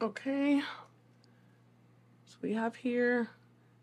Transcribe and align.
Okay. 0.00 0.60
So 2.26 2.36
we 2.42 2.52
have 2.52 2.76
here 2.76 3.30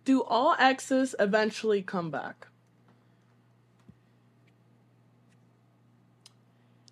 do 0.06 0.22
all 0.24 0.56
exes 0.60 1.16
eventually 1.20 1.82
come 1.82 2.12
back? 2.12 2.48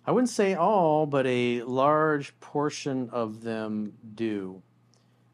I 0.04 0.10
wouldn't 0.10 0.30
say 0.30 0.54
all, 0.54 1.06
but 1.06 1.26
a 1.26 1.62
large 1.62 2.38
portion 2.40 3.10
of 3.10 3.42
them 3.42 3.92
do. 4.14 4.62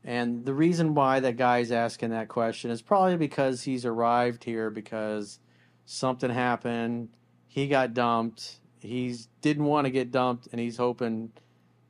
And 0.05 0.45
the 0.45 0.55
reason 0.55 0.95
why 0.95 1.21
that 1.21 1.37
guy's 1.37 1.73
asking 1.73 2.11
that 2.11 2.29
question 2.29 2.71
is 2.71 2.83
probably 2.83 3.17
because 3.17 3.63
he's 3.63 3.87
arrived 3.87 4.45
here 4.45 4.71
because 4.71 5.39
something 5.87 6.31
happened, 6.31 7.09
he 7.47 7.67
got 7.67 7.95
dumped, 7.95 8.57
he 8.81 9.17
didn't 9.41 9.65
want 9.65 9.87
to 9.87 9.91
get 9.91 10.11
dumped, 10.11 10.49
and 10.53 10.61
he's 10.61 10.77
hoping 10.77 11.33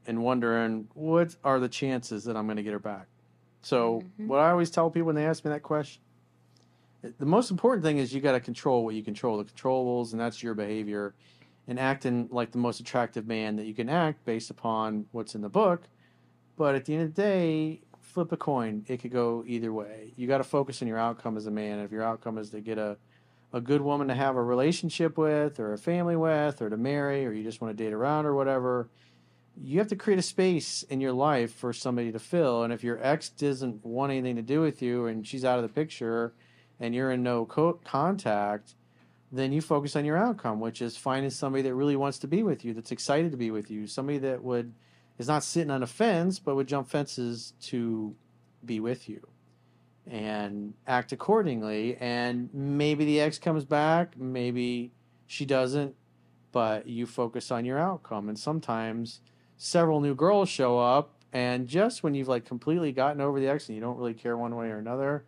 and 0.09 0.25
wondering 0.25 0.89
what 0.95 1.37
are 1.45 1.61
the 1.61 1.69
chances 1.69 2.25
that 2.25 2.37
I'm 2.37 2.47
going 2.47 2.57
to 2.57 2.63
get 2.65 2.73
her 2.73 2.79
back. 2.81 3.07
So, 3.63 4.01
mm-hmm. 4.01 4.27
what 4.27 4.41
I 4.41 4.51
always 4.51 4.71
tell 4.71 4.91
people 4.91 5.07
when 5.07 5.15
they 5.15 5.27
ask 5.27 5.45
me 5.45 5.51
that 5.51 5.63
question, 5.63 6.03
the 7.03 7.27
most 7.27 7.51
important 7.51 7.85
thing 7.85 7.99
is 7.99 8.13
you 8.13 8.21
got 8.21 8.33
to 8.33 8.41
control 8.41 8.85
what 8.85 8.95
you 8.95 9.03
control, 9.03 9.37
the 9.37 9.45
controllables, 9.45 10.13
and 10.13 10.21
that's 10.21 10.43
your 10.43 10.55
behavior 10.55 11.15
and 11.69 11.79
acting 11.79 12.29
like 12.33 12.51
the 12.51 12.59
most 12.59 12.81
attractive 12.81 13.27
man 13.27 13.57
that 13.57 13.67
you 13.67 13.75
can 13.75 13.91
act 13.91 14.25
based 14.25 14.51
upon 14.51 15.05
what's 15.13 15.35
in 15.35 15.43
the 15.43 15.49
book. 15.49 15.83
But 16.57 16.75
at 16.75 16.87
the 16.87 16.95
end 16.95 17.03
of 17.03 17.15
the 17.15 17.23
day, 17.23 17.83
flip 18.01 18.33
a 18.33 18.37
coin. 18.37 18.85
It 18.89 19.03
could 19.03 19.13
go 19.13 19.45
either 19.47 19.73
way. 19.73 20.15
You 20.17 20.27
got 20.27 20.39
to 20.39 20.45
focus 20.45 20.81
on 20.81 20.89
your 20.89 20.99
outcome 20.99 21.37
as 21.37 21.47
a 21.47 21.51
man. 21.51 21.79
If 21.79 21.93
your 21.93 22.03
outcome 22.03 22.39
is 22.39 22.51
to 22.51 22.61
get 22.61 22.79
a, 22.79 22.97
a 23.53 23.61
good 23.61 23.83
woman 23.83 24.09
to 24.09 24.15
have 24.15 24.35
a 24.35 24.43
relationship 24.43 25.19
with, 25.19 25.61
or 25.61 25.75
a 25.75 25.79
family 25.79 26.17
with, 26.17 26.63
or 26.63 26.71
to 26.71 26.77
marry, 26.79 27.27
or 27.27 27.33
you 27.33 27.45
just 27.45 27.61
want 27.61 27.77
to 27.77 27.85
date 27.85 27.93
around 27.93 28.25
or 28.25 28.35
whatever, 28.35 28.89
you 29.61 29.79
have 29.79 29.89
to 29.89 29.97
create 29.97 30.19
a 30.19 30.23
space 30.23 30.83
in 30.85 31.01
your 31.01 31.13
life 31.13 31.53
for 31.53 31.73
somebody 31.73 32.13
to 32.13 32.19
fill. 32.19 32.63
And 32.63 32.73
if 32.73 32.85
your 32.85 32.99
ex 33.05 33.29
doesn't 33.29 33.85
want 33.85 34.13
anything 34.13 34.37
to 34.37 34.43
do 34.43 34.61
with 34.61 34.83
you 34.83 35.07
and 35.07 35.27
she's 35.27 35.45
out 35.45 35.59
of 35.59 35.63
the 35.63 35.69
picture 35.69 36.33
and 36.79 36.95
you're 36.95 37.11
in 37.11 37.23
no 37.23 37.45
co- 37.45 37.81
contact, 37.85 38.75
then 39.33 39.53
you 39.53 39.61
focus 39.61 39.97
on 39.97 40.05
your 40.05 40.17
outcome, 40.17 40.61
which 40.61 40.81
is 40.81 40.97
finding 40.97 41.31
somebody 41.31 41.63
that 41.63 41.75
really 41.75 41.97
wants 41.97 42.19
to 42.21 42.29
be 42.29 42.43
with 42.43 42.65
you, 42.65 42.73
that's 42.73 42.93
excited 42.93 43.31
to 43.31 43.37
be 43.37 43.51
with 43.51 43.71
you, 43.71 43.87
somebody 43.87 44.19
that 44.19 44.43
would 44.43 44.73
is 45.19 45.27
not 45.27 45.43
sitting 45.43 45.71
on 45.71 45.83
a 45.83 45.87
fence, 45.87 46.39
but 46.39 46.55
would 46.55 46.69
jump 46.69 46.89
fences 46.89 47.53
to 47.61 48.15
be 48.65 48.79
with 48.79 49.09
you 49.09 49.21
and 50.07 50.75
act 50.87 51.13
accordingly. 51.13 51.97
And 52.01 52.49
maybe 52.55 53.05
the 53.05 53.21
ex 53.21 53.39
comes 53.39 53.65
back, 53.65 54.17
maybe 54.17 54.93
she 55.27 55.45
doesn't, 55.45 55.95
but 56.53 56.87
you 56.87 57.07
focus 57.07 57.51
on 57.51 57.65
your 57.65 57.79
outcome. 57.79 58.29
And 58.29 58.39
sometimes 58.39 59.21
several 59.59 60.01
new 60.01 60.15
girls 60.15 60.49
show 60.49 60.79
up, 60.79 61.13
and 61.33 61.69
just 61.69 62.03
when 62.03 62.15
you've 62.15 62.29
like 62.29 62.47
completely 62.47 62.93
gotten 62.93 63.21
over 63.21 63.39
the 63.39 63.49
ex 63.49 63.69
and 63.69 63.77
you 63.77 63.83
don't 63.83 63.99
really 63.99 64.15
care 64.15 64.37
one 64.37 64.57
way 64.57 64.71
or 64.71 64.79
another, 64.79 65.25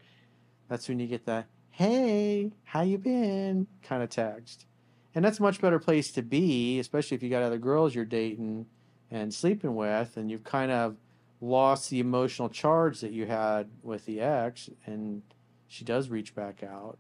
that's 0.69 0.89
when 0.89 0.99
you 0.99 1.07
get 1.07 1.27
that 1.27 1.47
hey, 1.81 2.53
how 2.65 2.83
you 2.83 2.99
been? 2.99 3.67
kind 3.83 4.03
of 4.03 4.11
text. 4.11 4.67
And 5.15 5.25
that's 5.25 5.39
a 5.39 5.43
much 5.43 5.63
better 5.63 5.79
place 5.79 6.13
to 6.13 6.21
be, 6.23 6.79
especially 6.79 7.15
if 7.15 7.23
you 7.23 7.31
got 7.31 7.43
other 7.43 7.57
girls 7.57 7.95
you're 7.95 8.05
dating 8.05 8.67
and 9.11 9.33
sleeping 9.33 9.75
with, 9.75 10.19
and 10.19 10.31
you've 10.31 10.45
kind 10.45 10.71
of 10.71 10.97
lost 11.41 11.89
the 11.89 11.99
emotional 11.99 12.51
charge 12.51 13.01
that 13.01 13.13
you 13.13 13.25
had 13.25 13.71
with 13.83 14.05
the 14.05 14.21
ex, 14.21 14.69
and 14.85 15.23
she 15.69 15.83
does 15.85 16.11
reach 16.11 16.35
back 16.35 16.63
out. 16.63 16.99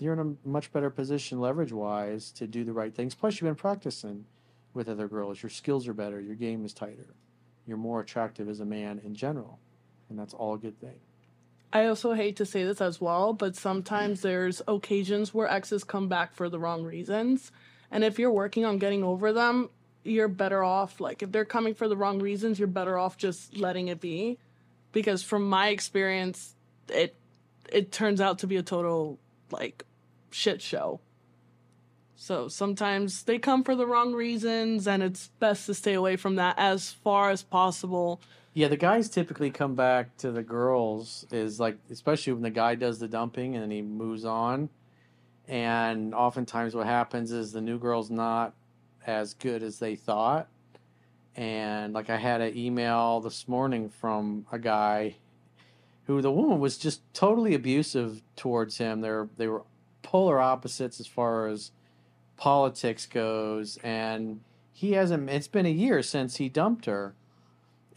You're 0.00 0.14
in 0.14 0.18
a 0.44 0.48
much 0.48 0.72
better 0.72 0.90
position, 0.90 1.40
leverage 1.40 1.72
wise, 1.72 2.32
to 2.32 2.48
do 2.48 2.64
the 2.64 2.72
right 2.72 2.92
things. 2.92 3.14
Plus, 3.14 3.34
you've 3.34 3.48
been 3.48 3.54
practicing 3.54 4.24
with 4.74 4.88
other 4.88 5.08
girls. 5.08 5.42
Your 5.42 5.50
skills 5.50 5.88
are 5.88 5.94
better. 5.94 6.20
Your 6.20 6.34
game 6.34 6.64
is 6.64 6.72
tighter. 6.72 7.14
You're 7.66 7.76
more 7.76 8.00
attractive 8.00 8.48
as 8.48 8.60
a 8.60 8.64
man 8.64 9.00
in 9.04 9.14
general, 9.14 9.58
and 10.08 10.18
that's 10.18 10.34
all 10.34 10.54
a 10.54 10.58
good 10.58 10.80
thing. 10.80 11.00
I 11.72 11.86
also 11.86 12.14
hate 12.14 12.36
to 12.36 12.46
say 12.46 12.64
this 12.64 12.80
as 12.80 13.00
well, 13.00 13.34
but 13.34 13.54
sometimes 13.54 14.22
there's 14.22 14.62
occasions 14.66 15.34
where 15.34 15.50
exes 15.50 15.84
come 15.84 16.08
back 16.08 16.34
for 16.34 16.48
the 16.48 16.58
wrong 16.58 16.82
reasons. 16.82 17.52
And 17.90 18.04
if 18.04 18.18
you're 18.18 18.32
working 18.32 18.64
on 18.64 18.78
getting 18.78 19.04
over 19.04 19.32
them, 19.32 19.68
you're 20.02 20.28
better 20.28 20.64
off 20.64 21.00
like 21.00 21.22
if 21.22 21.30
they're 21.30 21.44
coming 21.44 21.74
for 21.74 21.88
the 21.88 21.96
wrong 21.96 22.20
reasons, 22.20 22.58
you're 22.58 22.68
better 22.68 22.96
off 22.96 23.18
just 23.18 23.56
letting 23.56 23.88
it 23.88 24.00
be. 24.00 24.38
Because 24.92 25.22
from 25.22 25.46
my 25.48 25.68
experience, 25.68 26.54
it 26.88 27.14
it 27.70 27.92
turns 27.92 28.20
out 28.20 28.38
to 28.38 28.46
be 28.46 28.56
a 28.56 28.62
total 28.62 29.18
like 29.50 29.84
shit 30.30 30.62
show. 30.62 31.00
So 32.20 32.48
sometimes 32.48 33.22
they 33.22 33.38
come 33.38 33.64
for 33.64 33.74
the 33.74 33.86
wrong 33.86 34.12
reasons 34.12 34.86
and 34.86 35.02
it's 35.02 35.28
best 35.38 35.66
to 35.66 35.74
stay 35.74 35.94
away 35.94 36.16
from 36.16 36.34
that 36.34 36.58
as 36.58 36.92
far 36.92 37.30
as 37.30 37.42
possible 37.42 38.20
yeah, 38.58 38.66
the 38.66 38.76
guys 38.76 39.08
typically 39.08 39.52
come 39.52 39.76
back 39.76 40.16
to 40.16 40.32
the 40.32 40.42
girls 40.42 41.24
is 41.30 41.60
like 41.60 41.78
especially 41.92 42.32
when 42.32 42.42
the 42.42 42.50
guy 42.50 42.74
does 42.74 42.98
the 42.98 43.06
dumping 43.06 43.54
and 43.54 43.62
then 43.62 43.70
he 43.70 43.82
moves 43.82 44.24
on. 44.24 44.68
And 45.46 46.12
oftentimes 46.12 46.74
what 46.74 46.86
happens 46.86 47.30
is 47.30 47.52
the 47.52 47.60
new 47.60 47.78
girl's 47.78 48.10
not 48.10 48.54
as 49.06 49.34
good 49.34 49.62
as 49.62 49.78
they 49.78 49.94
thought. 49.94 50.48
And 51.36 51.92
like 51.92 52.10
I 52.10 52.16
had 52.16 52.40
an 52.40 52.58
email 52.58 53.20
this 53.20 53.46
morning 53.46 53.90
from 53.90 54.44
a 54.50 54.58
guy 54.58 55.14
who 56.08 56.20
the 56.20 56.32
woman 56.32 56.58
was 56.58 56.78
just 56.78 57.00
totally 57.14 57.54
abusive 57.54 58.22
towards 58.34 58.78
him. 58.78 59.02
They're 59.02 59.28
they 59.36 59.46
were 59.46 59.62
polar 60.02 60.40
opposites 60.40 60.98
as 60.98 61.06
far 61.06 61.46
as 61.46 61.70
politics 62.38 63.04
goes 63.04 63.78
and 63.82 64.40
he 64.72 64.92
hasn't 64.92 65.28
it's 65.28 65.48
been 65.48 65.66
a 65.66 65.70
year 65.70 66.02
since 66.02 66.36
he 66.36 66.48
dumped 66.48 66.86
her 66.86 67.14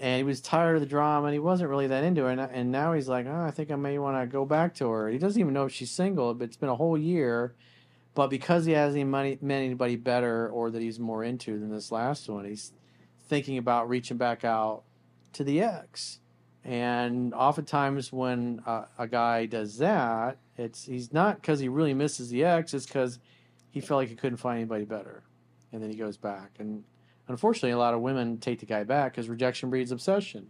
and 0.02 0.18
he 0.18 0.24
was 0.24 0.42
tired 0.42 0.76
of 0.76 0.82
the 0.82 0.88
drama 0.88 1.28
and 1.28 1.34
he 1.34 1.40
wasn't 1.40 1.70
really 1.70 1.88
that 1.88 2.04
into 2.04 2.26
it. 2.26 2.32
And, 2.32 2.42
and 2.42 2.72
now 2.72 2.94
he's 2.94 3.08
like, 3.08 3.28
oh, 3.28 3.42
I 3.42 3.52
think 3.52 3.70
I 3.70 3.76
may 3.76 4.00
want 4.00 4.20
to 4.20 4.26
go 4.26 4.46
back 4.46 4.74
to 4.76 4.90
her. 4.90 5.08
He 5.08 5.20
doesn't 5.20 5.40
even 5.40 5.54
know 5.54 5.66
if 5.66 5.72
she's 5.72 5.92
single, 5.92 6.34
but 6.34 6.46
it's 6.46 6.58
been 6.58 6.70
a 6.70 6.76
whole 6.76 6.98
year. 6.98 7.54
But 8.16 8.30
because 8.30 8.66
he 8.66 8.74
hasn't 8.74 9.08
met 9.08 9.38
anybody 9.44 9.96
better 9.96 10.50
or 10.50 10.72
that 10.72 10.82
he's 10.82 11.00
more 11.00 11.24
into 11.24 11.60
than 11.60 11.70
this 11.70 11.92
last 11.92 12.28
one, 12.28 12.46
he's 12.46 12.74
thinking 13.30 13.60
about 13.60 13.90
reaching 13.90 14.18
back 14.18 14.44
out 14.44 14.84
to 15.34 15.44
the 15.44 15.62
ex. 15.62 16.20
And 16.66 17.34
oftentimes, 17.34 18.12
when 18.12 18.62
a, 18.66 18.86
a 18.98 19.08
guy 19.08 19.46
does 19.46 19.78
that, 19.78 20.38
it's 20.58 20.86
he's 20.86 21.14
not 21.14 21.42
because 21.42 21.60
he 21.60 21.70
really 21.70 21.94
misses 21.94 22.30
the 22.30 22.44
ex. 22.44 22.74
It's 22.74 22.86
because 22.86 23.20
he 23.72 23.82
felt 23.82 24.00
like 24.00 24.10
he 24.10 24.16
couldn't 24.16 24.38
find 24.38 24.58
anybody 24.58 24.86
better, 24.86 25.24
and 25.72 25.82
then 25.82 25.90
he 25.90 25.96
goes 25.96 26.18
back. 26.18 26.52
And 26.60 26.84
Unfortunately, 27.32 27.72
a 27.72 27.78
lot 27.78 27.94
of 27.94 28.02
women 28.02 28.40
take 28.40 28.60
the 28.60 28.66
guy 28.66 28.84
back 28.84 29.14
because 29.14 29.30
rejection 29.30 29.70
breeds 29.70 29.92
obsession. 29.92 30.48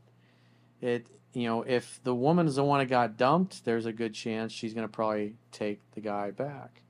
It 0.82 1.06
you 1.34 1.48
know 1.48 1.62
if 1.62 2.00
the 2.04 2.16
woman 2.16 2.48
is 2.48 2.56
the 2.56 2.64
one 2.64 2.80
that 2.80 2.88
got 2.88 3.18
dumped, 3.18 3.66
there's 3.66 3.86
a 3.86 3.94
good 3.94 4.16
chance 4.16 4.52
she's 4.52 4.74
going 4.74 4.88
to 4.88 4.92
probably 4.92 5.36
take 5.52 5.80
the 5.92 6.02
guy 6.02 6.32
back. 6.32 6.82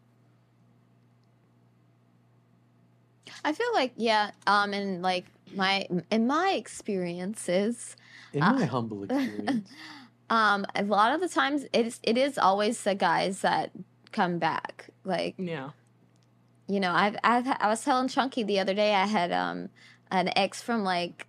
I 3.44 3.52
feel 3.52 3.68
like 3.74 3.92
yeah, 3.98 4.32
um, 4.48 4.74
and 4.74 5.02
like 5.02 5.26
my 5.54 5.88
in 6.10 6.26
my 6.26 6.52
experiences, 6.52 7.98
in 8.32 8.40
my 8.40 8.64
uh, 8.64 8.68
humble 8.68 9.04
experience, 9.04 9.70
um, 10.30 10.66
a 10.74 10.84
lot 10.84 11.14
of 11.14 11.20
the 11.20 11.28
times 11.28 11.66
it 11.74 11.86
is 11.86 12.00
it 12.04 12.18
is 12.18 12.38
always 12.38 12.82
the 12.82 12.96
guys 12.96 13.42
that 13.42 13.72
come 14.14 14.40
back. 14.40 14.90
Like 15.04 15.36
yeah, 15.38 15.72
you 16.74 16.80
know, 16.80 16.92
I've, 16.92 17.16
I've 17.24 17.48
I 17.48 17.68
was 17.68 17.84
telling 17.84 18.08
Chunky 18.08 18.44
the 18.44 18.60
other 18.60 18.74
day 18.74 18.94
I 18.94 19.06
had 19.06 19.32
um 19.32 19.70
an 20.12 20.30
ex 20.36 20.62
from 20.62 20.84
like 20.84 21.28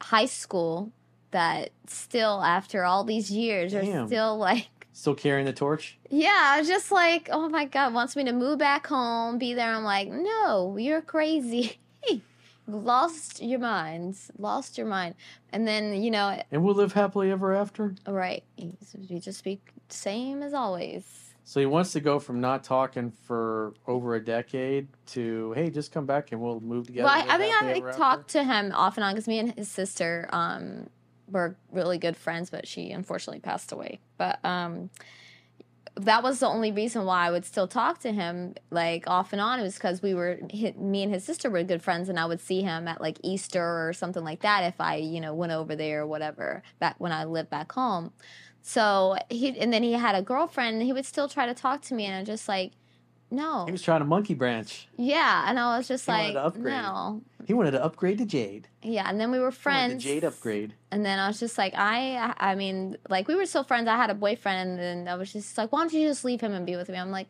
high 0.00 0.26
school 0.26 0.92
that 1.30 1.70
still 1.86 2.42
after 2.42 2.84
all 2.84 3.04
these 3.04 3.30
years 3.30 3.72
Damn. 3.72 4.04
are 4.04 4.06
still 4.06 4.38
like 4.38 4.68
still 4.92 5.14
carrying 5.14 5.46
the 5.46 5.52
torch. 5.52 5.98
Yeah, 6.08 6.52
I 6.54 6.58
was 6.58 6.68
just 6.68 6.90
like, 6.90 7.28
oh 7.30 7.48
my 7.48 7.64
god, 7.66 7.94
wants 7.94 8.16
me 8.16 8.24
to 8.24 8.32
move 8.32 8.58
back 8.58 8.86
home, 8.86 9.38
be 9.38 9.54
there. 9.54 9.74
I'm 9.74 9.84
like, 9.84 10.08
no, 10.08 10.76
you're 10.78 11.02
crazy. 11.02 11.78
lost 12.68 13.42
your 13.42 13.60
minds, 13.60 14.30
lost 14.38 14.76
your 14.78 14.86
mind, 14.86 15.14
and 15.52 15.66
then 15.66 16.02
you 16.02 16.10
know, 16.10 16.40
and 16.50 16.62
we'll 16.64 16.74
live 16.74 16.92
happily 16.92 17.30
ever 17.30 17.54
after. 17.54 17.94
Right, 18.06 18.44
you 18.56 19.20
just 19.20 19.44
be 19.44 19.60
same 19.88 20.42
as 20.42 20.54
always. 20.54 21.25
So 21.48 21.60
he 21.60 21.66
wants 21.66 21.92
to 21.92 22.00
go 22.00 22.18
from 22.18 22.40
not 22.40 22.64
talking 22.64 23.12
for 23.22 23.72
over 23.86 24.16
a 24.16 24.20
decade 24.22 24.88
to 25.06 25.52
hey, 25.52 25.70
just 25.70 25.92
come 25.92 26.04
back 26.04 26.32
and 26.32 26.40
we'll 26.40 26.58
move 26.58 26.88
together. 26.88 27.06
Well, 27.06 27.14
I, 27.14 27.36
I 27.36 27.38
mean, 27.38 27.84
I 27.84 27.92
talked 27.92 28.30
to 28.30 28.42
him 28.42 28.72
off 28.74 28.96
and 28.96 29.04
on 29.04 29.14
because 29.14 29.28
me 29.28 29.38
and 29.38 29.54
his 29.54 29.68
sister 29.68 30.28
um, 30.32 30.90
were 31.30 31.56
really 31.70 31.98
good 31.98 32.16
friends, 32.16 32.50
but 32.50 32.66
she 32.66 32.90
unfortunately 32.90 33.38
passed 33.38 33.70
away. 33.70 34.00
But 34.18 34.44
um, 34.44 34.90
that 35.94 36.24
was 36.24 36.40
the 36.40 36.48
only 36.48 36.72
reason 36.72 37.04
why 37.04 37.28
I 37.28 37.30
would 37.30 37.44
still 37.44 37.68
talk 37.68 38.00
to 38.00 38.10
him 38.10 38.56
like 38.70 39.08
off 39.08 39.32
and 39.32 39.40
on. 39.40 39.60
It 39.60 39.62
was 39.62 39.74
because 39.74 40.02
we 40.02 40.14
were 40.14 40.40
me 40.76 41.04
and 41.04 41.14
his 41.14 41.22
sister 41.22 41.48
were 41.48 41.62
good 41.62 41.80
friends, 41.80 42.08
and 42.08 42.18
I 42.18 42.26
would 42.26 42.40
see 42.40 42.62
him 42.62 42.88
at 42.88 43.00
like 43.00 43.18
Easter 43.22 43.88
or 43.88 43.92
something 43.92 44.24
like 44.24 44.40
that 44.40 44.64
if 44.64 44.80
I 44.80 44.96
you 44.96 45.20
know 45.20 45.32
went 45.32 45.52
over 45.52 45.76
there 45.76 46.02
or 46.02 46.06
whatever 46.08 46.64
back 46.80 46.96
when 46.98 47.12
I 47.12 47.22
lived 47.22 47.50
back 47.50 47.70
home. 47.70 48.12
So 48.68 49.14
he 49.30 49.56
and 49.60 49.72
then 49.72 49.84
he 49.84 49.92
had 49.92 50.16
a 50.16 50.22
girlfriend 50.22 50.74
and 50.78 50.82
he 50.82 50.92
would 50.92 51.06
still 51.06 51.28
try 51.28 51.46
to 51.46 51.54
talk 51.54 51.82
to 51.82 51.94
me 51.94 52.04
and 52.04 52.16
I'm 52.16 52.24
just 52.24 52.48
like 52.48 52.72
no. 53.30 53.64
He 53.66 53.70
was 53.72 53.80
trying 53.82 54.00
to 54.00 54.04
monkey 54.04 54.34
branch. 54.34 54.88
Yeah, 54.96 55.44
and 55.48 55.58
I 55.58 55.76
was 55.78 55.86
just 55.86 56.06
He 56.06 56.12
like, 56.12 56.56
no. 56.56 57.22
He 57.44 57.54
wanted 57.54 57.72
to 57.72 57.84
upgrade 57.84 58.18
to 58.18 58.24
Jade. 58.26 58.68
Yeah, 58.82 59.08
and 59.08 59.20
then 59.20 59.30
we 59.30 59.38
were 59.38 59.50
He 59.52 59.56
friends. 59.56 60.02
the 60.02 60.08
Jade 60.10 60.24
upgrade. 60.24 60.74
And 60.90 61.04
then 61.06 61.18
I 61.20 61.28
was 61.28 61.38
just 61.38 61.56
like, 61.58 61.74
I, 61.76 62.34
I 62.38 62.54
mean, 62.56 62.96
like 63.08 63.26
we 63.28 63.34
were 63.36 63.46
still 63.46 63.62
friends. 63.64 63.86
I 63.88 63.96
had 63.96 64.10
a 64.10 64.14
boyfriend, 64.14 64.70
and 64.70 64.78
then 65.06 65.08
I 65.12 65.16
was 65.16 65.32
just 65.32 65.56
like, 65.58 65.70
why 65.72 65.80
don't 65.80 65.92
you 65.92 66.06
just 66.08 66.24
leave 66.24 66.40
him 66.40 66.52
and 66.52 66.64
be 66.66 66.74
with 66.76 66.88
me? 66.88 66.96
I'm 66.98 67.10
like, 67.12 67.28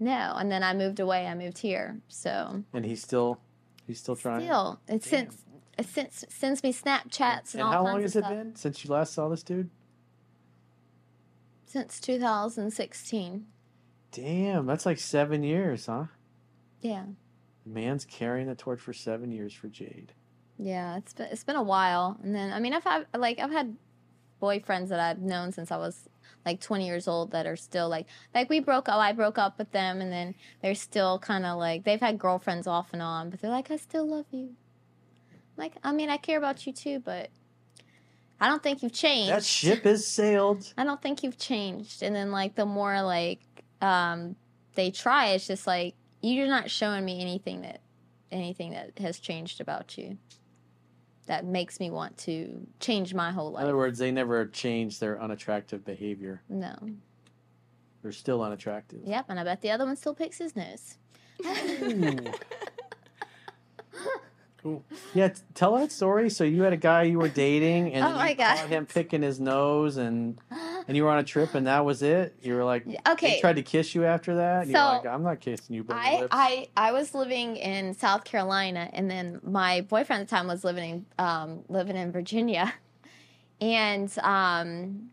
no. 0.00 0.34
And 0.36 0.50
then 0.52 0.62
I 0.62 0.72
moved 0.74 0.98
away. 1.00 1.26
I 1.26 1.34
moved 1.34 1.58
here. 1.58 2.00
So 2.08 2.62
And 2.72 2.84
he's 2.84 3.02
still 3.02 3.40
he's 3.86 3.98
still 4.00 4.16
trying. 4.16 4.42
still, 4.42 4.80
it 4.88 5.02
since 5.04 5.36
it 5.78 5.86
since 5.86 6.24
sends 6.28 6.62
me 6.62 6.72
Snapchats 6.72 7.54
and, 7.54 7.60
and 7.60 7.62
all 7.62 7.72
how 7.72 7.84
long 7.84 8.02
has 8.02 8.14
it 8.16 8.20
stuff. 8.20 8.30
been 8.30 8.54
since 8.56 8.84
you 8.84 8.90
last 8.90 9.14
saw 9.14 9.28
this 9.28 9.42
dude? 9.42 9.70
Since 11.72 12.00
2016. 12.00 13.46
Damn, 14.10 14.66
that's 14.66 14.84
like 14.84 14.98
seven 14.98 15.42
years, 15.42 15.86
huh? 15.86 16.04
Yeah, 16.82 17.04
Man's 17.64 18.04
carrying 18.04 18.46
the 18.46 18.54
torch 18.54 18.78
for 18.80 18.92
seven 18.92 19.30
years 19.32 19.54
for 19.54 19.68
Jade. 19.68 20.12
yeah. 20.58 20.98
It's 20.98 21.14
been 21.14 21.28
it's 21.30 21.44
been 21.44 21.56
a 21.56 21.62
while. 21.62 22.18
And 22.22 22.34
then 22.34 22.52
I 22.52 22.60
mean, 22.60 22.74
I've 22.74 22.84
had 22.84 23.06
like 23.16 23.38
I've 23.38 23.50
had 23.52 23.74
boyfriends 24.42 24.88
that 24.88 25.00
I've 25.00 25.20
known 25.22 25.50
since 25.52 25.70
I 25.70 25.78
was 25.78 26.10
like 26.44 26.60
20 26.60 26.84
years 26.84 27.08
old 27.08 27.30
that 27.30 27.46
are 27.46 27.56
still 27.56 27.88
like 27.88 28.06
like 28.34 28.50
we 28.50 28.58
broke 28.60 28.88
up 28.90 28.96
I 28.96 29.12
broke 29.12 29.38
up 29.38 29.56
with 29.56 29.70
them 29.70 30.00
and 30.02 30.12
then 30.12 30.34
they're 30.60 30.74
still 30.74 31.20
kind 31.20 31.46
of 31.46 31.56
like 31.58 31.84
they've 31.84 32.00
had 32.00 32.18
girlfriends 32.18 32.66
off 32.66 32.88
and 32.92 33.00
on 33.00 33.30
but 33.30 33.40
they're 33.40 33.50
like 33.50 33.70
I 33.70 33.76
still 33.76 34.04
love 34.04 34.26
you 34.32 34.56
like 35.56 35.74
I 35.84 35.92
mean 35.92 36.10
I 36.10 36.16
care 36.16 36.38
about 36.38 36.66
you 36.66 36.72
too 36.72 36.98
but 36.98 37.30
I 38.42 38.48
don't 38.48 38.62
think 38.62 38.82
you've 38.82 38.92
changed 38.92 39.30
That 39.30 39.44
ship 39.44 39.84
has 39.84 40.06
sailed. 40.06 40.72
I 40.78 40.84
don't 40.84 41.00
think 41.00 41.22
you've 41.22 41.38
changed 41.38 42.02
and 42.02 42.14
then 42.14 42.32
like 42.32 42.54
the 42.56 42.66
more 42.66 43.00
like 43.02 43.40
um 43.80 44.36
they 44.74 44.90
try 44.90 45.28
it's 45.28 45.46
just 45.46 45.66
like 45.66 45.94
you're 46.20 46.48
not 46.48 46.70
showing 46.70 47.04
me 47.04 47.20
anything 47.20 47.62
that 47.62 47.80
anything 48.30 48.72
that 48.72 48.98
has 48.98 49.20
changed 49.20 49.60
about 49.60 49.96
you 49.96 50.18
that 51.26 51.44
makes 51.44 51.78
me 51.78 51.90
want 51.90 52.18
to 52.18 52.66
change 52.80 53.14
my 53.14 53.30
whole 53.30 53.52
life. 53.52 53.62
In 53.62 53.68
other 53.68 53.76
words, 53.76 53.98
they 53.98 54.10
never 54.10 54.46
change 54.46 54.98
their 54.98 55.22
unattractive 55.22 55.84
behavior. 55.84 56.42
no 56.48 56.74
They're 58.02 58.10
still 58.12 58.42
unattractive. 58.42 59.00
Yep, 59.04 59.26
and 59.28 59.38
I 59.38 59.44
bet 59.44 59.60
the 59.60 59.70
other 59.70 59.84
one 59.84 59.94
still 59.94 60.14
picks 60.14 60.38
his 60.38 60.56
nose. 60.56 60.98
Ooh. 64.64 64.82
cool. 64.88 64.98
Yeah, 65.14 65.28
t- 65.28 65.42
tell 65.54 65.76
that 65.76 65.92
story. 65.92 66.30
So 66.30 66.44
you 66.44 66.62
had 66.62 66.72
a 66.72 66.76
guy 66.78 67.02
you 67.02 67.18
were 67.18 67.28
dating, 67.28 67.92
and 67.92 68.04
Oh 68.06 68.12
my 68.14 68.30
you 68.30 68.36
God. 68.36 68.56
caught 68.56 68.68
him 68.68 68.86
picking 68.86 69.22
his 69.22 69.38
nose, 69.40 69.96
and 69.96 70.38
and 70.88 70.96
you 70.96 71.04
were 71.04 71.10
on 71.10 71.18
a 71.18 71.24
trip, 71.24 71.54
and 71.54 71.66
that 71.66 71.84
was 71.84 72.02
it. 72.02 72.34
You 72.42 72.54
were 72.54 72.64
like, 72.64 72.86
okay. 73.08 73.34
He 73.34 73.40
tried 73.40 73.56
to 73.56 73.62
kiss 73.62 73.94
you 73.94 74.04
after 74.04 74.36
that. 74.36 74.66
So, 74.66 74.70
you're 74.72 74.80
like, 74.80 75.06
I'm 75.06 75.22
not 75.22 75.40
kissing 75.40 75.76
you, 75.76 75.84
I, 75.90 76.26
I 76.30 76.68
I 76.76 76.92
was 76.92 77.14
living 77.14 77.56
in 77.56 77.94
South 77.94 78.24
Carolina, 78.24 78.88
and 78.92 79.10
then 79.10 79.40
my 79.42 79.82
boyfriend 79.82 80.22
at 80.22 80.28
the 80.28 80.36
time 80.36 80.46
was 80.46 80.64
living 80.64 81.06
um, 81.18 81.64
living 81.68 81.96
in 81.96 82.10
Virginia, 82.12 82.72
and 83.60 84.12
um, 84.20 85.10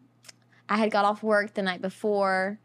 I 0.69 0.77
had 0.77 0.91
got 0.91 1.03
off 1.05 1.23
work 1.23 1.53
the 1.55 1.61
night 1.63 1.81
before, 1.81 2.59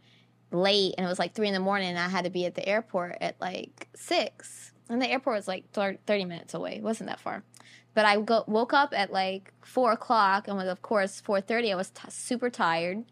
late, 0.52 0.94
and 0.98 1.06
it 1.06 1.08
was 1.08 1.18
like 1.18 1.34
three 1.34 1.48
in 1.48 1.54
the 1.54 1.60
morning, 1.60 1.88
and 1.88 1.98
I 1.98 2.08
had 2.08 2.24
to 2.24 2.30
be 2.30 2.44
at 2.46 2.54
the 2.54 2.68
airport 2.68 3.16
at 3.20 3.40
like 3.40 3.88
six, 3.96 4.72
and 4.88 5.00
the 5.00 5.10
airport 5.10 5.36
was 5.36 5.48
like 5.48 5.70
thirty 5.72 6.24
minutes 6.24 6.54
away. 6.54 6.76
It 6.76 6.82
wasn't 6.82 7.08
that 7.08 7.20
far, 7.20 7.42
but 7.94 8.04
I 8.04 8.20
go- 8.20 8.44
woke 8.46 8.72
up 8.72 8.92
at 8.94 9.12
like 9.12 9.52
four 9.62 9.92
o'clock, 9.92 10.48
and 10.48 10.56
was 10.56 10.68
of 10.68 10.82
course 10.82 11.20
four 11.20 11.40
thirty. 11.40 11.72
I 11.72 11.76
was 11.76 11.90
t- 11.90 12.02
super 12.08 12.50
tired. 12.50 13.04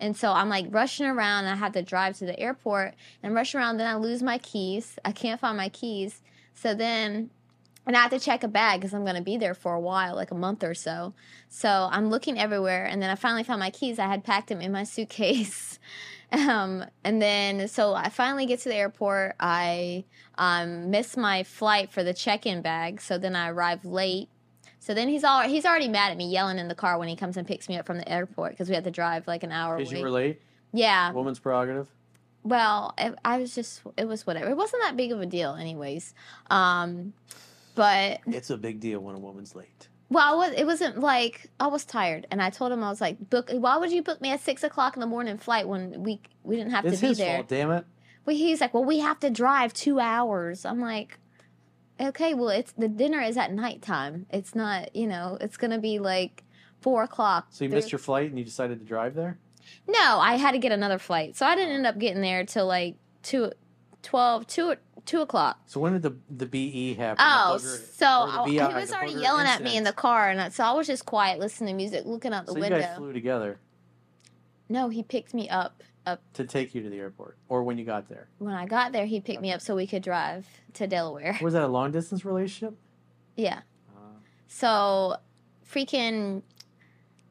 And 0.00 0.16
so 0.16 0.32
I'm 0.32 0.48
like 0.48 0.66
rushing 0.70 1.06
around 1.06 1.46
and 1.46 1.52
I 1.52 1.56
have 1.56 1.72
to 1.72 1.82
drive 1.82 2.16
to 2.18 2.24
the 2.24 2.38
airport 2.38 2.94
and 3.22 3.34
rush 3.34 3.54
around. 3.54 3.78
Then 3.78 3.88
I 3.88 3.96
lose 3.96 4.22
my 4.22 4.38
keys. 4.38 4.96
I 5.04 5.12
can't 5.12 5.40
find 5.40 5.56
my 5.56 5.68
keys. 5.68 6.22
So 6.54 6.74
then, 6.74 7.30
and 7.86 7.96
I 7.96 8.02
have 8.02 8.10
to 8.12 8.20
check 8.20 8.44
a 8.44 8.48
bag 8.48 8.80
because 8.80 8.94
I'm 8.94 9.04
going 9.04 9.16
to 9.16 9.22
be 9.22 9.36
there 9.36 9.54
for 9.54 9.74
a 9.74 9.80
while, 9.80 10.14
like 10.14 10.30
a 10.30 10.36
month 10.36 10.62
or 10.62 10.74
so. 10.74 11.14
So 11.48 11.88
I'm 11.90 12.10
looking 12.10 12.38
everywhere. 12.38 12.84
And 12.84 13.02
then 13.02 13.10
I 13.10 13.16
finally 13.16 13.42
found 13.42 13.60
my 13.60 13.70
keys. 13.70 13.98
I 13.98 14.06
had 14.06 14.22
packed 14.22 14.48
them 14.48 14.60
in 14.60 14.70
my 14.70 14.84
suitcase. 14.84 15.78
Um, 16.30 16.84
and 17.04 17.22
then, 17.22 17.68
so 17.68 17.94
I 17.94 18.10
finally 18.10 18.46
get 18.46 18.60
to 18.60 18.68
the 18.68 18.74
airport. 18.74 19.34
I 19.40 20.04
um, 20.36 20.90
miss 20.90 21.16
my 21.16 21.42
flight 21.42 21.90
for 21.90 22.04
the 22.04 22.12
check 22.12 22.44
in 22.44 22.60
bag. 22.62 23.00
So 23.00 23.16
then 23.18 23.34
I 23.34 23.48
arrive 23.48 23.84
late. 23.84 24.28
So 24.78 24.94
then 24.94 25.08
he's 25.08 25.24
all 25.24 25.42
he's 25.42 25.66
already 25.66 25.88
mad 25.88 26.12
at 26.12 26.16
me, 26.16 26.30
yelling 26.30 26.58
in 26.58 26.68
the 26.68 26.74
car 26.74 26.98
when 26.98 27.08
he 27.08 27.16
comes 27.16 27.36
and 27.36 27.46
picks 27.46 27.68
me 27.68 27.76
up 27.76 27.86
from 27.86 27.98
the 27.98 28.08
airport 28.08 28.52
because 28.52 28.68
we 28.68 28.74
had 28.74 28.84
to 28.84 28.90
drive 28.90 29.26
like 29.26 29.42
an 29.42 29.52
hour. 29.52 29.76
because 29.76 29.92
away. 29.92 29.98
you 29.98 30.04
were 30.04 30.10
late. 30.10 30.40
yeah, 30.72 31.12
Woman's 31.12 31.38
prerogative. 31.38 31.88
well, 32.42 32.94
it, 32.96 33.14
I 33.24 33.38
was 33.38 33.54
just 33.54 33.82
it 33.96 34.06
was 34.06 34.26
whatever. 34.26 34.48
It 34.48 34.56
wasn't 34.56 34.82
that 34.84 34.96
big 34.96 35.12
of 35.12 35.20
a 35.20 35.26
deal, 35.26 35.54
anyways. 35.56 36.14
Um, 36.50 37.12
but 37.74 38.20
It's 38.26 38.50
a 38.50 38.56
big 38.56 38.80
deal 38.80 39.00
when 39.00 39.14
a 39.14 39.18
woman's 39.18 39.54
late. 39.54 39.88
Well, 40.10 40.40
it, 40.42 40.50
was, 40.50 40.58
it 40.60 40.66
wasn't 40.66 41.00
like 41.00 41.50
I 41.60 41.66
was 41.66 41.84
tired, 41.84 42.26
and 42.30 42.40
I 42.42 42.50
told 42.50 42.72
him 42.72 42.82
I 42.82 42.88
was 42.90 43.00
like, 43.00 43.30
book. 43.30 43.50
Why 43.52 43.76
would 43.76 43.92
you 43.92 44.02
book 44.02 44.20
me 44.20 44.30
at 44.30 44.40
six 44.40 44.62
o'clock 44.64 44.94
in 44.96 45.00
the 45.00 45.06
morning 45.06 45.38
flight 45.38 45.68
when 45.68 46.02
we 46.02 46.20
we 46.42 46.56
didn't 46.56 46.72
have 46.72 46.84
It's 46.86 46.96
to 46.96 47.00
be 47.02 47.08
his 47.08 47.18
there? 47.18 47.36
fault. 47.36 47.48
Damn 47.48 47.70
it. 47.72 47.84
Well, 48.24 48.36
he's 48.36 48.60
like, 48.60 48.74
well, 48.74 48.84
we 48.84 48.98
have 48.98 49.20
to 49.20 49.30
drive 49.30 49.72
two 49.72 50.00
hours. 50.00 50.64
I'm 50.64 50.80
like, 50.80 51.18
okay, 52.00 52.34
well, 52.34 52.48
it's 52.50 52.72
the 52.72 52.88
dinner 52.88 53.20
is 53.20 53.36
at 53.36 53.52
nighttime. 53.52 54.26
It's 54.30 54.54
not, 54.54 54.94
you 54.94 55.06
know, 55.06 55.38
it's 55.40 55.56
gonna 55.56 55.78
be 55.78 55.98
like 55.98 56.44
four 56.80 57.02
o'clock. 57.02 57.46
So 57.50 57.64
you 57.64 57.70
missed 57.70 57.92
your 57.92 57.98
flight 57.98 58.30
and 58.30 58.38
you 58.38 58.44
decided 58.44 58.78
to 58.80 58.84
drive 58.84 59.14
there. 59.14 59.38
No, 59.86 60.18
I 60.18 60.36
had 60.36 60.52
to 60.52 60.58
get 60.58 60.72
another 60.72 60.98
flight, 60.98 61.36
so 61.36 61.44
I 61.44 61.54
didn't 61.54 61.74
end 61.74 61.86
up 61.86 61.98
getting 61.98 62.22
there 62.22 62.44
till 62.44 62.66
like 62.66 62.96
two, 63.22 63.52
12, 64.02 64.46
2, 64.46 64.74
2 65.08 65.22
o'clock. 65.22 65.58
So 65.66 65.80
when 65.80 65.94
did 65.94 66.02
the 66.02 66.14
the 66.30 66.44
BE 66.46 66.94
happen? 66.94 67.24
Oh, 67.26 67.56
so 67.58 68.06
I- 68.06 68.46
he 68.48 68.58
was 68.58 68.92
already 68.92 69.14
yelling 69.14 69.46
at 69.46 69.62
me 69.62 69.76
in 69.76 69.84
the 69.84 69.92
car, 69.92 70.28
and 70.28 70.40
I, 70.40 70.48
so 70.50 70.62
I 70.64 70.72
was 70.72 70.86
just 70.86 71.06
quiet, 71.06 71.40
listening 71.40 71.72
to 71.72 71.76
music, 71.76 72.02
looking 72.04 72.32
out 72.34 72.44
the 72.46 72.52
So 72.52 72.58
you 72.58 72.62
window. 72.62 72.78
guys 72.80 72.96
flew 72.96 73.12
together 73.12 73.58
No, 74.68 74.90
he 74.90 75.02
picked 75.02 75.32
me 75.34 75.48
up. 75.48 75.82
Up 76.06 76.20
to 76.34 76.44
take 76.44 76.74
you 76.74 76.82
to 76.82 76.88
the 76.90 76.96
airport, 76.98 77.36
or 77.48 77.62
when 77.64 77.76
you 77.78 77.84
got 77.84 78.08
there. 78.08 78.28
when 78.38 78.54
I 78.54 78.64
got 78.66 78.92
there, 78.92 79.04
he 79.06 79.20
picked 79.20 79.40
me 79.42 79.52
up 79.52 79.60
so 79.60 79.74
we 79.76 79.86
could 79.86 80.02
drive 80.02 80.46
to 80.74 80.86
Delaware. 80.86 81.38
Was 81.42 81.52
that 81.54 81.62
a 81.64 81.68
long 81.68 81.90
distance 81.90 82.24
relationship? 82.24 82.78
Yeah. 83.36 83.60
Uh, 83.94 84.00
So, 84.46 85.16
freaking, 85.70 86.42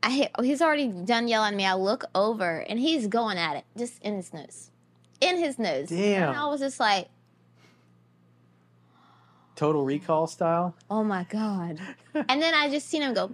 I 0.03 0.11
hit, 0.11 0.31
he's 0.41 0.61
already 0.61 0.87
done 0.89 1.27
yelling 1.27 1.53
at 1.53 1.57
me. 1.57 1.65
I 1.65 1.73
look 1.73 2.05
over, 2.13 2.59
and 2.69 2.79
he's 2.79 3.07
going 3.07 3.37
at 3.39 3.55
it, 3.55 3.65
just 3.75 3.99
in 4.03 4.15
his 4.15 4.31
nose, 4.33 4.69
in 5.21 5.37
his 5.37 5.57
nose. 5.57 5.89
Damn. 5.89 6.29
And 6.29 6.37
I 6.37 6.45
was 6.47 6.59
just 6.59 6.79
like, 6.79 7.09
Total 9.57 9.83
Recall 9.83 10.27
style. 10.27 10.73
oh 10.89 11.03
my 11.03 11.25
god. 11.25 11.79
and 12.13 12.41
then 12.41 12.53
I 12.53 12.69
just 12.69 12.87
seen 12.87 13.01
him 13.01 13.13
go 13.13 13.31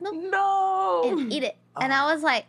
No. 0.00 1.02
and 1.06 1.32
eat 1.32 1.42
it, 1.44 1.56
and 1.80 1.92
I 1.92 2.12
was 2.12 2.22
like, 2.22 2.46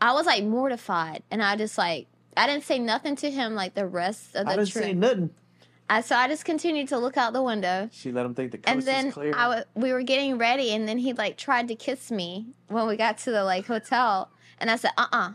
I 0.00 0.12
was 0.12 0.26
like 0.26 0.42
mortified, 0.44 1.22
and 1.30 1.42
I 1.42 1.54
just 1.56 1.78
like. 1.78 2.08
I 2.34 2.46
didn't 2.46 2.64
say 2.64 2.78
nothing 2.78 3.14
to 3.16 3.30
him 3.30 3.54
like 3.54 3.74
the 3.74 3.86
rest 3.86 4.34
of 4.34 4.46
the 4.46 4.52
I 4.52 4.56
didn't 4.56 4.70
trip. 4.70 4.84
say 4.84 4.92
nothing. 4.94 5.28
I, 5.90 6.00
so 6.00 6.16
I 6.16 6.28
just 6.28 6.46
continued 6.46 6.88
to 6.88 6.96
look 6.98 7.18
out 7.18 7.34
the 7.34 7.42
window. 7.42 7.90
She 7.92 8.10
let 8.10 8.24
him 8.24 8.34
think 8.34 8.52
the 8.52 8.56
coast 8.56 8.68
and 8.74 8.82
then 8.82 9.06
is 9.08 9.12
clear. 9.14 9.34
I 9.36 9.42
w- 9.42 9.64
we 9.74 9.92
were 9.92 10.00
getting 10.02 10.38
ready, 10.38 10.70
and 10.72 10.88
then 10.88 10.96
he 10.96 11.12
like 11.12 11.36
tried 11.36 11.68
to 11.68 11.74
kiss 11.74 12.10
me 12.10 12.46
when 12.68 12.86
we 12.86 12.96
got 12.96 13.18
to 13.18 13.30
the 13.32 13.44
like 13.44 13.66
hotel, 13.66 14.30
and 14.58 14.70
I 14.70 14.76
said, 14.76 14.92
"Uh, 14.96 15.08
uh 15.12 15.32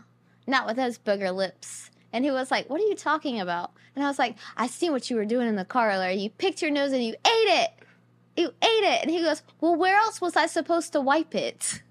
not 0.48 0.66
with 0.66 0.74
those 0.74 0.98
booger 0.98 1.32
lips." 1.32 1.92
And 2.12 2.24
he 2.24 2.30
was 2.30 2.50
like, 2.50 2.68
"What 2.70 2.80
are 2.80 2.86
you 2.86 2.94
talking 2.94 3.40
about?" 3.40 3.72
And 3.94 4.04
I 4.04 4.08
was 4.08 4.18
like, 4.18 4.36
"I 4.56 4.66
see 4.66 4.90
what 4.90 5.10
you 5.10 5.16
were 5.16 5.24
doing 5.24 5.48
in 5.48 5.56
the 5.56 5.64
car 5.64 5.90
earlier. 5.90 6.10
You 6.10 6.30
picked 6.30 6.62
your 6.62 6.70
nose 6.70 6.92
and 6.92 7.04
you 7.04 7.12
ate 7.12 7.48
it. 7.62 7.70
You 8.36 8.48
ate 8.62 8.84
it." 8.84 9.02
And 9.02 9.10
he 9.10 9.22
goes, 9.22 9.42
"Well, 9.60 9.74
where 9.74 9.96
else 9.96 10.20
was 10.20 10.36
I 10.36 10.46
supposed 10.46 10.92
to 10.92 11.00
wipe 11.00 11.34
it?" 11.34 11.82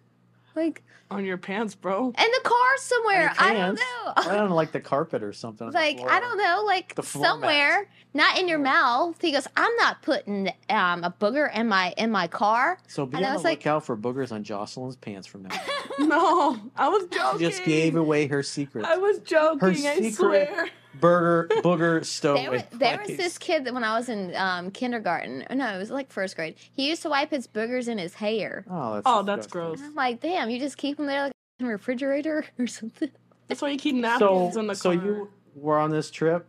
Like 0.57 0.81
On 1.11 1.23
your 1.23 1.37
pants, 1.37 1.75
bro. 1.75 2.07
in 2.07 2.11
the 2.13 2.41
car 2.43 2.77
somewhere. 2.77 3.31
I 3.37 3.53
don't 3.53 3.75
know. 3.75 4.13
I 4.17 4.35
don't 4.35 4.49
know, 4.49 4.55
like 4.63 4.71
the 4.71 4.79
carpet 4.79 5.21
or 5.23 5.31
something. 5.31 5.71
like. 5.71 5.99
I 6.01 6.19
don't 6.19 6.37
know, 6.37 6.63
like 6.65 6.95
The 6.95 7.03
floor 7.03 7.23
mat. 7.23 7.31
somewhere, 7.31 7.89
not 8.15 8.39
in 8.39 8.47
your 8.47 8.57
mouth. 8.59 9.21
He 9.21 9.31
goes, 9.31 9.47
"I'm 9.55 9.73
not 9.75 10.01
putting 10.01 10.49
um, 10.69 11.03
a 11.03 11.13
booger 11.19 11.55
in 11.55 11.67
my 11.67 11.93
in 11.97 12.09
my 12.11 12.27
car." 12.27 12.79
So 12.87 13.05
be 13.05 13.17
And 13.17 13.25
I 13.25 13.29
on 13.29 13.35
the 13.37 13.43
like- 13.43 13.59
lookout 13.59 13.85
for 13.85 13.95
boogers 13.95 14.31
on 14.31 14.43
Jocelyne's 14.43 14.95
pants 14.95 15.27
from 15.27 15.43
now. 15.43 15.49
on. 15.55 15.59
No, 16.09 16.57
I 16.75 16.89
was 16.89 17.03
She 17.11 17.17
joking. 17.19 17.39
just 17.39 17.63
gave 17.63 17.95
away 17.95 18.27
her 18.27 18.41
secret. 18.43 18.85
I 18.85 18.97
was 18.97 19.19
joking. 19.19 19.59
Her 19.59 19.69
I 19.69 19.73
secret- 19.73 20.13
swear. 20.15 20.69
Burger 20.99 21.47
booger 21.61 22.03
stowaway. 22.05 22.41
There 22.43 22.51
was, 22.51 22.63
there 22.73 22.99
was 23.07 23.17
this 23.17 23.37
kid 23.37 23.65
that 23.65 23.73
when 23.73 23.83
I 23.83 23.97
was 23.97 24.09
in 24.09 24.35
um, 24.35 24.71
kindergarten, 24.71 25.45
no, 25.53 25.75
it 25.75 25.77
was 25.77 25.91
like 25.91 26.11
first 26.11 26.35
grade. 26.35 26.55
He 26.73 26.89
used 26.89 27.01
to 27.03 27.09
wipe 27.09 27.29
his 27.29 27.47
boogers 27.47 27.87
in 27.87 27.97
his 27.97 28.15
hair. 28.15 28.65
Oh, 28.69 28.95
that's 28.95 29.03
Oh, 29.05 29.21
that's 29.23 29.45
disgusting. 29.47 29.77
gross. 29.77 29.81
I'm 29.81 29.95
like, 29.95 30.19
damn, 30.21 30.49
you 30.49 30.59
just 30.59 30.77
keep 30.77 30.97
them 30.97 31.05
there 31.05 31.23
like 31.23 31.31
in 31.59 31.65
a 31.67 31.69
refrigerator 31.69 32.45
or 32.59 32.67
something. 32.67 33.11
That's 33.47 33.61
why 33.61 33.69
you 33.69 33.77
keep 33.77 33.95
napkins 33.95 34.53
So, 34.55 34.59
in 34.59 34.67
the 34.67 34.75
so 34.75 34.95
car. 34.97 35.05
you 35.05 35.29
were 35.55 35.77
on 35.77 35.91
this 35.91 36.09
trip, 36.11 36.47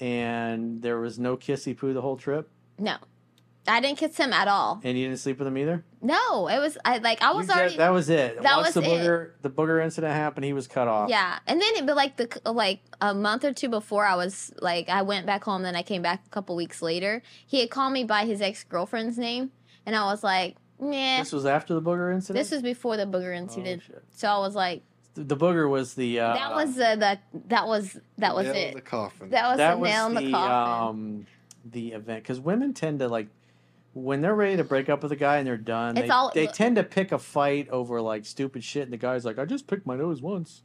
and 0.00 0.82
there 0.82 0.98
was 0.98 1.18
no 1.18 1.36
kissy 1.36 1.76
poo 1.76 1.92
the 1.92 2.00
whole 2.02 2.16
trip. 2.16 2.48
No, 2.78 2.96
I 3.66 3.80
didn't 3.80 3.96
kiss 3.98 4.16
him 4.16 4.32
at 4.32 4.46
all. 4.46 4.80
And 4.84 4.98
you 4.98 5.06
didn't 5.06 5.20
sleep 5.20 5.38
with 5.38 5.48
him 5.48 5.56
either. 5.56 5.84
No, 6.02 6.48
it 6.48 6.58
was 6.58 6.76
I 6.84 6.98
like 6.98 7.22
I 7.22 7.32
was 7.32 7.46
You 7.46 7.52
said- 7.54 7.58
already 7.60 7.76
that 7.78 7.92
was 7.92 8.10
it. 8.10 8.42
that 8.42 8.56
Once 8.56 8.74
was 8.74 8.84
the 8.84 8.90
it. 8.90 9.00
booger 9.00 9.30
the 9.42 9.50
booger 9.50 9.82
incident 9.82 10.12
happened, 10.12 10.44
he 10.44 10.52
was 10.52 10.66
cut 10.68 10.86
off. 10.86 11.08
Yeah, 11.08 11.38
and 11.46 11.60
then 11.60 11.74
it, 11.76 11.86
but 11.86 11.96
like 11.96 12.16
the 12.16 12.28
like 12.52 12.80
a 13.00 13.14
month 13.14 13.42
or 13.44 13.52
two 13.54 13.68
before, 13.70 14.04
I 14.04 14.16
was 14.16 14.52
like 14.60 14.88
I 14.90 15.00
went 15.02 15.24
back 15.26 15.44
home. 15.44 15.62
Then 15.62 15.76
I 15.76 15.82
came 15.82 16.02
back 16.02 16.22
a 16.26 16.30
couple 16.30 16.56
weeks 16.56 16.82
later. 16.82 17.22
He 17.46 17.60
had 17.60 17.70
called 17.70 17.92
me 17.94 18.04
by 18.04 18.26
his 18.26 18.42
ex 18.42 18.64
girlfriend's 18.64 19.16
name, 19.16 19.50
and 19.86 19.96
I 19.96 20.04
was 20.04 20.22
like, 20.22 20.56
"Nah." 20.78 21.18
This 21.20 21.32
was 21.32 21.46
after 21.46 21.72
the 21.72 21.80
booger 21.82 22.12
incident. 22.12 22.38
This 22.42 22.50
was 22.50 22.60
before 22.60 22.98
the 22.98 23.06
booger 23.06 23.32
Oh, 23.34 23.38
incident, 23.38 23.82
shit. 23.86 24.04
so 24.10 24.28
I 24.28 24.38
was 24.38 24.54
like, 24.54 24.82
The, 25.14 25.24
the 25.24 25.36
booger 25.38 25.70
was 25.70 25.94
the 25.94 26.20
uh, 26.20 26.34
"That 26.34 26.52
was 26.54 26.78
uh, 26.78 26.96
the 26.96 27.18
that 27.48 27.66
was 27.66 27.96
that 28.18 28.34
was 28.34 28.44
Nail 28.44 28.54
in 28.54 28.60
it. 28.68 28.74
The 28.74 28.80
coffin. 28.82 29.30
That 29.30 29.48
was 29.48 29.56
that 29.56 29.70
the 29.76 29.78
was 29.78 29.88
nail 29.90 30.06
in 30.08 30.14
the 30.16 30.20
the 30.26 30.30
coffin." 30.32 30.88
um 30.88 31.26
the 31.64 31.92
event 31.92 32.22
because 32.22 32.38
women 32.40 32.74
tend 32.74 32.98
to 32.98 33.08
like 33.08 33.28
when 33.94 34.20
they're 34.20 34.34
ready 34.34 34.56
to 34.56 34.64
break 34.64 34.88
up 34.88 35.02
with 35.02 35.12
a 35.12 35.16
guy 35.16 35.38
and 35.38 35.46
they're 35.46 35.56
done. 35.56 35.96
It's 35.96 36.06
they, 36.08 36.12
all- 36.12 36.30
they 36.34 36.46
tend 36.48 36.76
to 36.76 36.82
pick 36.84 37.12
a 37.12 37.18
fight 37.18 37.68
over 37.70 38.00
like 38.00 38.26
stupid 38.26 38.62
shit, 38.62 38.82
and 38.82 38.92
the 38.92 38.96
guy's 38.96 39.24
like, 39.24 39.38
"I 39.38 39.44
just 39.44 39.66
picked 39.66 39.86
my 39.86 39.96
nose 39.96 40.20
once," 40.20 40.62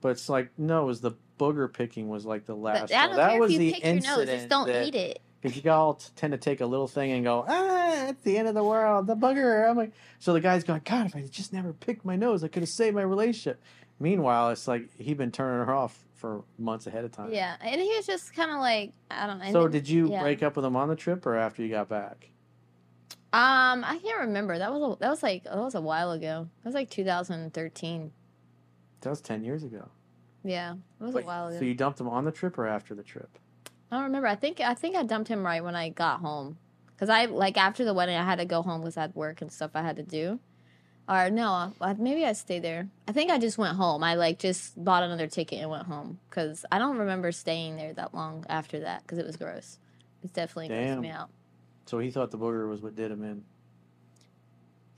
but 0.00 0.08
it's 0.10 0.28
like 0.28 0.50
no, 0.58 0.82
it 0.82 0.86
was 0.86 1.00
the 1.00 1.12
booger 1.38 1.72
picking 1.72 2.08
was 2.08 2.24
like 2.26 2.46
the 2.46 2.54
last. 2.56 2.88
But 2.90 2.92
I 2.94 3.06
don't 3.06 3.16
that 3.16 3.30
care 3.32 3.40
was 3.40 3.52
if 3.52 3.60
you 3.60 3.66
the 3.66 3.72
pick 3.74 3.84
your 3.84 3.94
nose, 3.94 4.04
incident 4.04 4.38
just 4.38 4.48
don't 4.48 4.66
that- 4.68 4.86
eat 4.86 4.94
it. 4.94 5.20
Because 5.40 5.64
you 5.64 5.68
all 5.72 5.94
t- 5.94 6.06
tend 6.14 6.30
to 6.30 6.38
take 6.38 6.60
a 6.60 6.66
little 6.66 6.86
thing 6.86 7.10
and 7.10 7.24
go, 7.24 7.44
ah, 7.48 8.06
it's 8.10 8.22
the 8.22 8.38
end 8.38 8.46
of 8.46 8.54
the 8.54 8.62
world, 8.62 9.08
the 9.08 9.16
booger. 9.16 9.68
I'm 9.68 9.76
like, 9.76 9.90
so 10.20 10.32
the 10.32 10.40
guy's 10.40 10.62
going, 10.62 10.82
God, 10.84 11.06
if 11.06 11.16
I 11.16 11.22
just 11.22 11.52
never 11.52 11.72
picked 11.72 12.04
my 12.04 12.14
nose, 12.14 12.44
I 12.44 12.48
could 12.48 12.62
have 12.62 12.68
saved 12.70 12.94
my 12.94 13.02
relationship. 13.02 13.60
Meanwhile, 13.98 14.50
it's 14.50 14.68
like 14.68 14.88
he'd 14.98 15.16
been 15.18 15.32
turning 15.32 15.66
her 15.66 15.74
off 15.74 15.98
for 16.14 16.44
months 16.60 16.86
ahead 16.86 17.04
of 17.04 17.10
time. 17.10 17.32
Yeah, 17.32 17.56
and 17.60 17.80
he 17.80 17.88
was 17.96 18.06
just 18.06 18.32
kind 18.36 18.52
of 18.52 18.58
like 18.58 18.92
I 19.10 19.26
don't 19.26 19.40
know. 19.40 19.50
So 19.50 19.62
then- 19.62 19.72
did 19.72 19.88
you 19.88 20.12
yeah. 20.12 20.22
break 20.22 20.44
up 20.44 20.54
with 20.54 20.64
him 20.64 20.76
on 20.76 20.88
the 20.88 20.94
trip 20.94 21.26
or 21.26 21.34
after 21.36 21.60
you 21.64 21.70
got 21.70 21.88
back? 21.88 22.28
Um, 23.32 23.82
I 23.84 23.98
can't 24.02 24.20
remember. 24.20 24.58
That 24.58 24.72
was 24.72 24.82
a, 24.82 25.00
that 25.00 25.08
was 25.08 25.22
like 25.22 25.44
that 25.44 25.56
was 25.56 25.74
a 25.74 25.80
while 25.80 26.12
ago. 26.12 26.48
That 26.62 26.68
was 26.68 26.74
like 26.74 26.90
2013. 26.90 28.12
That 29.00 29.10
was 29.10 29.20
ten 29.22 29.42
years 29.42 29.64
ago. 29.64 29.88
Yeah, 30.44 30.74
it 30.74 31.04
was 31.04 31.14
Wait, 31.14 31.24
a 31.24 31.26
while 31.26 31.48
ago. 31.48 31.58
So 31.58 31.64
you 31.64 31.74
dumped 31.74 32.00
him 32.00 32.08
on 32.08 32.24
the 32.24 32.32
trip 32.32 32.58
or 32.58 32.66
after 32.66 32.94
the 32.94 33.02
trip? 33.02 33.38
I 33.90 33.96
don't 33.96 34.04
remember. 34.04 34.28
I 34.28 34.34
think 34.34 34.60
I 34.60 34.74
think 34.74 34.96
I 34.96 35.02
dumped 35.02 35.28
him 35.28 35.44
right 35.44 35.64
when 35.64 35.74
I 35.74 35.88
got 35.88 36.20
home. 36.20 36.58
Cause 36.98 37.08
I 37.08 37.24
like 37.24 37.56
after 37.56 37.84
the 37.84 37.94
wedding, 37.94 38.16
I 38.16 38.24
had 38.24 38.38
to 38.38 38.44
go 38.44 38.62
home 38.62 38.82
because 38.82 38.96
I 38.96 39.02
had 39.02 39.14
work 39.14 39.42
and 39.42 39.50
stuff 39.50 39.72
I 39.74 39.82
had 39.82 39.96
to 39.96 40.04
do. 40.04 40.38
Or 41.08 41.30
no, 41.30 41.72
I, 41.80 41.94
maybe 41.94 42.24
I 42.24 42.32
stayed 42.32 42.62
there. 42.62 42.88
I 43.08 43.12
think 43.12 43.30
I 43.30 43.38
just 43.38 43.58
went 43.58 43.76
home. 43.76 44.04
I 44.04 44.14
like 44.14 44.38
just 44.38 44.82
bought 44.82 45.02
another 45.02 45.26
ticket 45.26 45.58
and 45.60 45.70
went 45.70 45.86
home 45.86 46.20
because 46.30 46.64
I 46.70 46.78
don't 46.78 46.98
remember 46.98 47.32
staying 47.32 47.76
there 47.76 47.92
that 47.94 48.14
long 48.14 48.46
after 48.48 48.80
that 48.80 49.02
because 49.02 49.18
it 49.18 49.26
was 49.26 49.36
gross. 49.36 49.78
It 50.22 50.32
definitely 50.32 50.68
grossed 50.68 51.00
me 51.00 51.10
out. 51.10 51.30
So 51.86 51.98
he 51.98 52.10
thought 52.10 52.30
the 52.30 52.38
booger 52.38 52.68
was 52.68 52.80
what 52.80 52.94
did 52.94 53.10
him 53.10 53.22
in. 53.22 53.44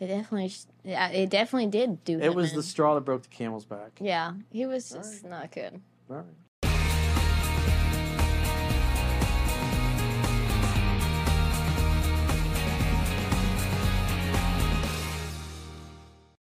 It 0.00 0.09
definitely, 0.09 0.49
sh- 0.49 0.64
yeah, 0.83 1.09
it 1.09 1.31
definitely 1.31 1.69
did 1.69 2.05
do. 2.05 2.19
It 2.21 2.35
was 2.35 2.50
in. 2.50 2.57
the 2.57 2.62
straw 2.62 2.95
that 2.95 3.03
broke 3.03 3.23
the 3.23 3.29
camel's 3.29 3.64
back. 3.64 3.93
yeah. 4.00 4.33
He 4.50 4.67
was 4.67 4.91
just 4.91 5.25
not 5.25 5.50
good. 5.53 5.81
All 6.11 6.17
right. 6.17 6.25